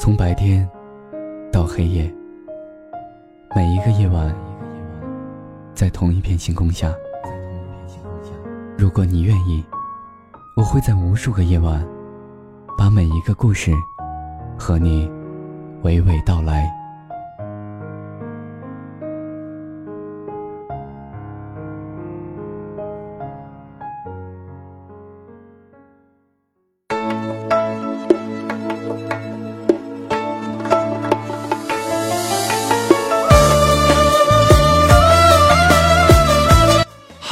[0.00, 0.66] 从白天
[1.52, 2.10] 到黑夜，
[3.54, 4.34] 每一个夜晚，
[5.74, 6.90] 在同一片星空下。
[8.78, 9.62] 如果你愿意，
[10.56, 11.86] 我会在无数个夜晚，
[12.78, 13.72] 把每一个故事
[14.58, 15.06] 和你
[15.82, 16.79] 娓娓道来。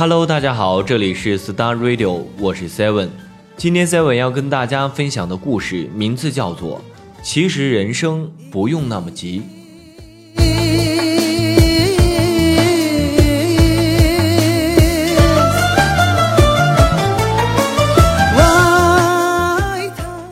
[0.01, 3.09] Hello，大家好，这里是 Star Radio，我是 Seven。
[3.56, 6.79] 今天 Seven 要跟大家分享的故事名字叫做
[7.20, 9.41] 《其实人生不用那么急》。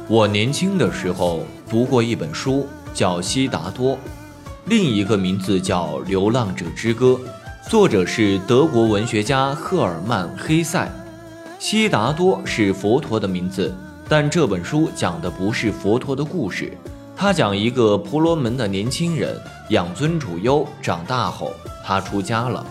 [0.07, 3.95] 我年轻的时候读过一本书，叫《悉达多》，
[4.67, 7.19] 另一个名字叫《流浪者之歌》。
[7.69, 10.89] 作者是德国文学家赫尔曼·黑塞，
[11.59, 13.75] 悉达多是佛陀的名字，
[14.09, 16.73] 但这本书讲的不是佛陀的故事，
[17.17, 19.37] 他讲一个婆罗门的年轻人
[19.71, 21.53] 养尊处优，长大后
[21.85, 22.65] 他出家了，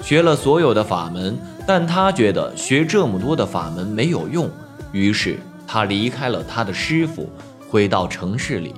[0.00, 4.48] 学了所有的法门，但他觉得学这么多的法门没有用，
[4.90, 7.28] 于是他离开了他的师傅，
[7.68, 8.74] 回到城市里，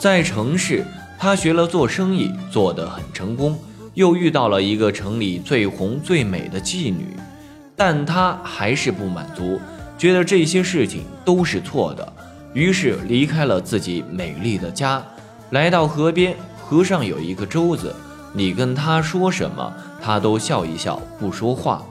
[0.00, 0.84] 在城市
[1.16, 3.56] 他学了做生意，做得很成功。
[3.98, 7.04] 又遇到了一个城里最红最美的妓女，
[7.74, 9.60] 但他还是不满足，
[9.98, 12.12] 觉得这些事情都是错的，
[12.54, 15.04] 于是离开了自己美丽的家，
[15.50, 16.36] 来到河边。
[16.60, 17.92] 河上有一个舟子，
[18.32, 21.82] 你跟他说什么，他都笑一笑，不说话。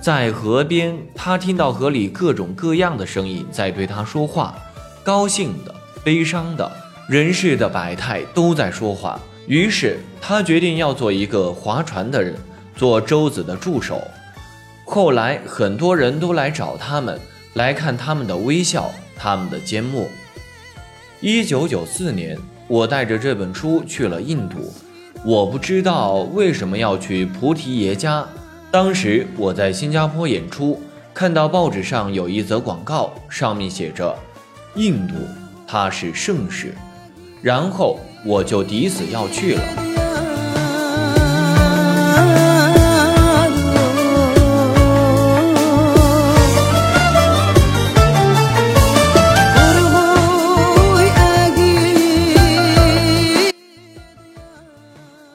[0.00, 4.54] 在河边，他听到河里各种各样的声音在对他说话，
[5.04, 6.72] 高兴的、悲伤的，
[7.10, 9.20] 人世的百态都在说话。
[9.46, 12.34] 于是他决定要做一个划船的人，
[12.74, 14.02] 做舟子的助手。
[14.84, 17.18] 后来很多人都来找他们，
[17.54, 20.08] 来看他们的微笑，他们的缄默。
[21.20, 22.36] 一九九四年，
[22.66, 24.72] 我带着这本书去了印度。
[25.24, 28.26] 我不知道为什么要去菩提耶家。
[28.72, 30.82] 当时我在新加坡演出，
[31.14, 34.12] 看到报纸上有一则广告，上面写着
[34.74, 35.14] ：“印度，
[35.68, 36.74] 它是盛世。”
[37.40, 38.00] 然后。
[38.26, 39.62] 我就抵死要去了。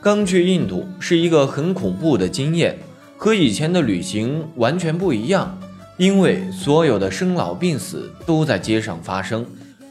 [0.03, 2.75] 刚去印度是一个很恐怖的经验，
[3.15, 5.57] 和以前的旅行完全不一样，
[5.95, 9.45] 因为所有的生老病死都在街上发生。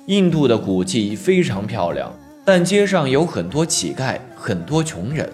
[0.07, 2.13] 印度的古迹非常漂亮。
[2.53, 5.31] 但街上有很多乞丐，很多穷人。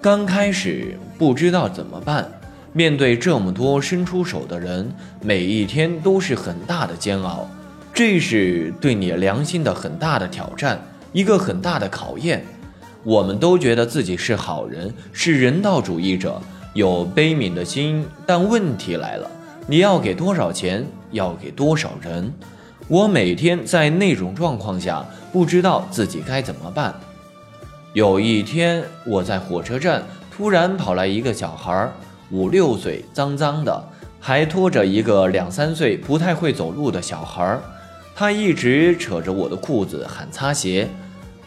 [0.00, 2.30] 刚开始不知道怎么办，
[2.72, 4.88] 面对这么多伸出手的人，
[5.20, 7.50] 每一天都是很大的煎熬。
[7.92, 10.80] 这是对你良心的很大的挑战，
[11.12, 12.44] 一个很大的考验。
[13.02, 16.40] 我们都觉得自己是好人，是人道主义者，
[16.74, 18.06] 有悲悯的心。
[18.24, 19.28] 但问题来了，
[19.66, 20.86] 你要给多少钱？
[21.10, 22.32] 要给多少人？
[22.92, 26.94] 我每天在那种状况下，不知道自己该怎么办。
[27.94, 31.90] 有一天，我在火车站，突然跑来一个小孩，
[32.30, 33.82] 五六岁，脏脏的，
[34.20, 37.58] 还拖着一个两三岁不太会走路的小孩。
[38.14, 40.86] 他一直扯着我的裤子喊擦鞋。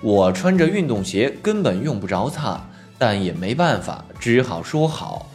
[0.01, 2.59] 我穿着运动鞋，根本用不着擦，
[2.97, 5.27] 但也没办法，只好说好。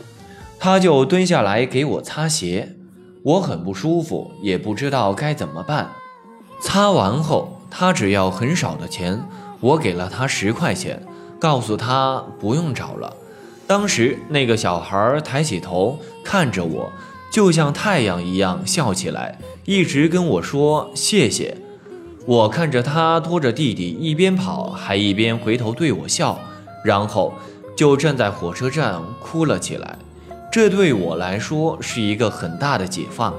[0.59, 2.75] 他就蹲下来给我擦鞋。
[3.23, 5.89] 我很不舒服，也不知道该怎么办。
[6.63, 9.27] 擦完后，他只要很少的钱，
[9.61, 11.03] 我给了他十块钱，
[11.39, 13.17] 告诉他不用找了。
[13.67, 16.93] 当时那个小孩抬起头看着我，
[17.33, 21.57] 就像太阳一样笑起来，一直跟我说谢谢。
[22.27, 26.39] 我看着他拖着弟弟一边跑，还一边回头对我笑，
[26.85, 27.33] 然后
[27.77, 29.97] 就站在火车站哭了起来。
[30.53, 33.33] 这对我来说是一个很大的解放。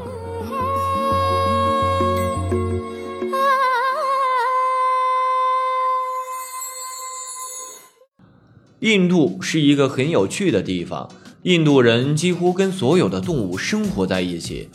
[8.82, 11.08] 印度是一个很有趣的地方，
[11.44, 14.70] 印度人几乎跟所有的动物生活在一起，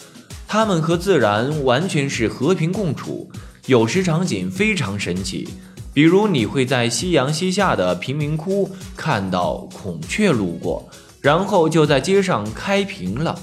[0.46, 3.28] 他们和自然完全是和平共处。
[3.66, 5.48] 有时场景非常神奇，
[5.92, 10.88] 比如你会在夕阳西下的贫民窟看到孔雀路过。
[11.20, 13.36] 然后就在街上开屏了。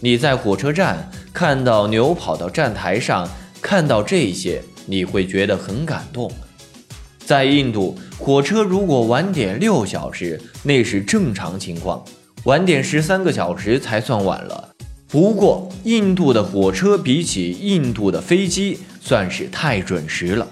[0.00, 3.28] 你在火车站看到牛跑到站台上，
[3.60, 6.32] 看到这些，你会觉得很感动。
[7.30, 12.04] 在印度，火车如果晚点六小时，那是正常情况；
[12.42, 14.70] 晚点十三个小时才算晚了。
[15.06, 20.48] 不过，印度的火车比起印度的飞机，算是太准时了。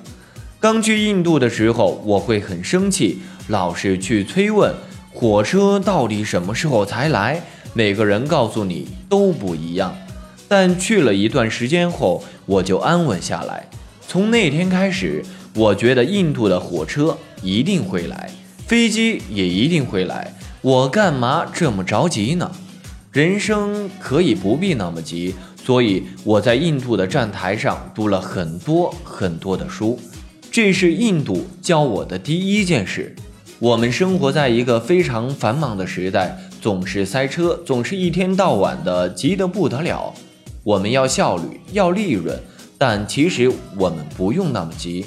[0.60, 4.72] 刚去印度的时候，我会很生气，老是去催问
[5.12, 7.42] 火车到底什么时候才来。
[7.74, 9.92] 每个人告诉你都不一样。
[10.46, 13.68] 但去了一段时间后，我就安稳下来。
[14.06, 15.24] 从那天开始，
[15.58, 18.30] 我觉得印度的火车一定会来，
[18.68, 20.32] 飞机也一定会来。
[20.60, 22.48] 我干嘛这么着急呢？
[23.10, 25.34] 人生可以不必那么急，
[25.64, 29.98] 所以我在印度的站台上读了很多很多的书。
[30.48, 33.16] 这是印度教我的第一件事。
[33.58, 40.14] 我们生活在一个非常繁忙的时代，总是塞车，总是一天到晚的急得不得了。
[40.62, 42.40] 我们要效率，要利润，
[42.78, 45.04] 但其实我们不用那么急。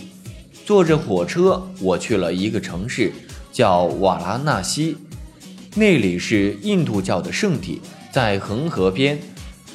[0.66, 3.12] 坐着火车，我去了一个城市，
[3.52, 4.98] 叫瓦拉纳西。
[5.75, 7.81] 那里是印度教的圣地，
[8.12, 9.19] 在恒河边，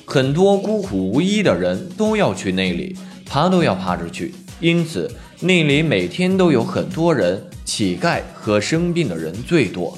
[0.05, 4.35] 很多孤苦无依的人都要去那里，爬都要爬着去。
[4.61, 5.11] 因此，
[5.41, 9.97] 那里每天都有很多人，乞丐和生病的人最多。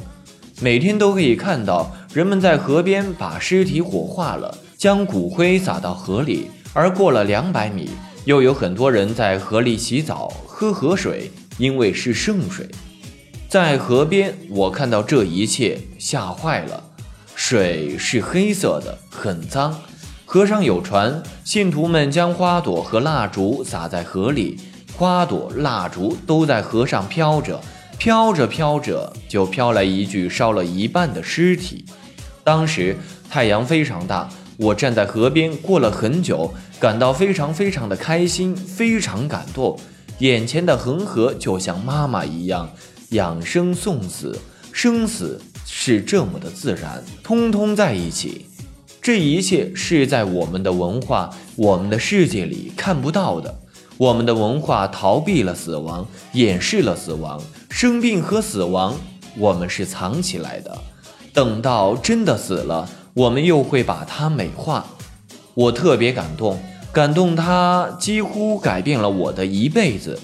[0.61, 6.49] 每天都可以看到人们在河边把尸体火化了，将骨灰撒到河里。
[6.75, 7.89] 而过了两百米，
[8.29, 12.69] 又有很多人在河里洗澡、喝河水，因为是圣水。
[13.49, 16.85] 在河边，我看到这一切，吓坏了。
[17.35, 19.81] 水是黑色的，很脏。
[20.27, 24.61] 河上有船，信徒们将花朵和蜡烛撒在河里，
[24.95, 27.59] 花朵、蜡烛都在河上飘着，
[27.97, 31.87] 飘着飘着，就飘来一具烧了一半的尸体。
[32.45, 32.95] 当时
[33.31, 34.29] 太阳非常大，
[34.59, 39.79] 我站在河边过了很久，感到非常非常的开心，非常感动。
[40.19, 42.69] 眼前的恒河就像妈妈一样。
[43.11, 44.37] 养生送死，
[44.73, 48.47] 生死是这么的自然，通通在一起。
[49.01, 53.61] 这一切是在我们的文化、我们的世界里看不到的。
[53.97, 57.41] 我们的文化逃避了死亡，掩饰了死亡，
[57.71, 58.97] 生病和死亡，
[59.39, 60.77] 我们是藏起来的。
[61.33, 62.89] 等到真的死了，
[63.19, 64.87] 我们又会把它美化。
[65.55, 66.57] 我特别感动，
[66.93, 70.17] 感动它几乎改变了我的一辈子。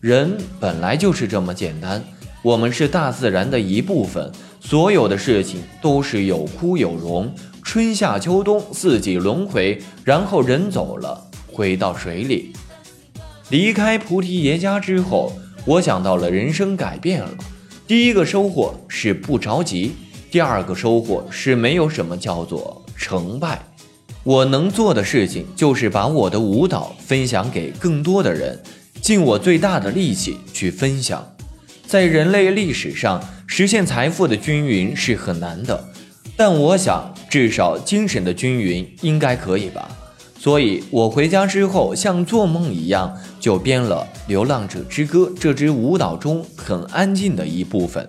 [0.00, 2.02] 人本来就是这么简单。
[2.42, 7.32] 我们是大自然的一部分，所有的事情都是有枯有荣，
[7.62, 12.52] 春夏秋冬四季轮回，然后人走了，回到水里。
[13.50, 15.32] 离开菩提爷家之后，
[15.64, 17.30] 我想到了人生改变了。
[17.86, 19.92] 第一个收获是不着急，
[20.30, 23.60] 第二个收获是没有什么叫做成败。
[24.22, 28.60] 我能做的事情就是把我的舞蹈分享给更多的人，
[29.00, 31.34] 尽我最大的力气去分享。
[31.86, 35.88] 在人类历史上，实现财富的均匀是很难的，
[36.36, 39.90] 但我想，至少精神的均匀应该可以吧。
[40.38, 48.08] 所以，我回家之后，像做梦一样，就编了《流浪者之歌》这支舞蹈中很安静的一部分。